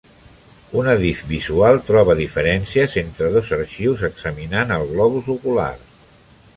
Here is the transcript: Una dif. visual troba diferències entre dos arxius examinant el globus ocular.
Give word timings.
Una 0.83 0.93
dif. 1.01 1.19
visual 1.31 1.77
troba 1.91 2.17
diferències 2.21 2.97
entre 3.05 3.31
dos 3.37 3.53
arxius 3.61 4.05
examinant 4.13 4.77
el 4.81 4.91
globus 4.97 5.35
ocular. 5.39 5.73